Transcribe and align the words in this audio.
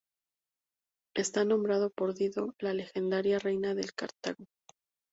Está 1.15 1.45
nombrado 1.45 1.91
por 1.95 2.15
Dido, 2.15 2.55
la 2.59 2.73
legendaria 2.73 3.37
reina 3.37 3.75
de 3.75 3.83
Cartago. 3.95 4.45